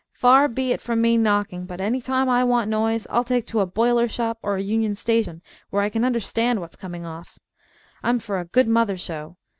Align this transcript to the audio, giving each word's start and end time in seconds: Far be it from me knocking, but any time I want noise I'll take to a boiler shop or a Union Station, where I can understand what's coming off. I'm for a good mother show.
Far 0.13 0.47
be 0.47 0.71
it 0.73 0.81
from 0.81 0.99
me 0.99 1.15
knocking, 1.15 1.67
but 1.67 1.79
any 1.79 2.01
time 2.01 2.27
I 2.27 2.43
want 2.43 2.71
noise 2.71 3.05
I'll 3.11 3.23
take 3.23 3.45
to 3.45 3.59
a 3.59 3.67
boiler 3.67 4.07
shop 4.07 4.39
or 4.41 4.55
a 4.55 4.63
Union 4.63 4.95
Station, 4.95 5.43
where 5.69 5.83
I 5.83 5.89
can 5.89 6.03
understand 6.03 6.59
what's 6.59 6.75
coming 6.75 7.05
off. 7.05 7.37
I'm 8.01 8.17
for 8.17 8.39
a 8.39 8.45
good 8.45 8.67
mother 8.67 8.97
show. 8.97 9.37